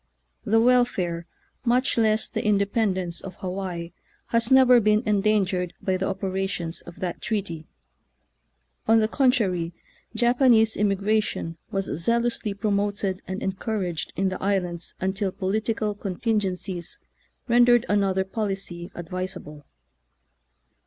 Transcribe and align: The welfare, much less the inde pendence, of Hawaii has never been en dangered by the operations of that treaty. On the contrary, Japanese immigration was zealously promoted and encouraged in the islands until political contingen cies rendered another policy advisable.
The 0.45 0.59
welfare, 0.59 1.27
much 1.63 1.95
less 1.95 2.27
the 2.27 2.43
inde 2.43 2.67
pendence, 2.73 3.21
of 3.23 3.35
Hawaii 3.35 3.91
has 4.29 4.51
never 4.51 4.79
been 4.79 5.03
en 5.05 5.21
dangered 5.21 5.73
by 5.79 5.95
the 5.95 6.07
operations 6.07 6.81
of 6.81 6.99
that 7.01 7.21
treaty. 7.21 7.67
On 8.87 8.97
the 8.97 9.07
contrary, 9.07 9.73
Japanese 10.15 10.75
immigration 10.75 11.59
was 11.69 11.85
zealously 11.85 12.55
promoted 12.55 13.21
and 13.27 13.43
encouraged 13.43 14.11
in 14.15 14.29
the 14.29 14.41
islands 14.41 14.95
until 14.99 15.31
political 15.31 15.93
contingen 15.93 16.53
cies 16.55 16.97
rendered 17.47 17.85
another 17.87 18.23
policy 18.23 18.89
advisable. 18.95 19.67